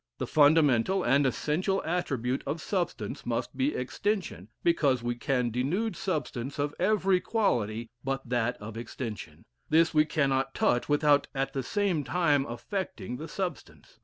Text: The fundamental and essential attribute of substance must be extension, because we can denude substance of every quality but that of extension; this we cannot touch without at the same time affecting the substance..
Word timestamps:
The 0.17 0.25
fundamental 0.25 1.03
and 1.03 1.27
essential 1.27 1.83
attribute 1.85 2.41
of 2.47 2.59
substance 2.59 3.23
must 3.23 3.55
be 3.55 3.75
extension, 3.75 4.47
because 4.63 5.03
we 5.03 5.13
can 5.13 5.51
denude 5.51 5.95
substance 5.95 6.57
of 6.57 6.73
every 6.79 7.19
quality 7.19 7.87
but 8.03 8.27
that 8.27 8.57
of 8.57 8.77
extension; 8.77 9.43
this 9.69 9.93
we 9.93 10.05
cannot 10.05 10.55
touch 10.55 10.89
without 10.89 11.27
at 11.35 11.53
the 11.53 11.61
same 11.61 12.03
time 12.03 12.47
affecting 12.47 13.17
the 13.17 13.27
substance.. 13.27 13.99